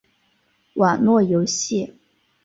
[0.73, 1.93] 网络游戏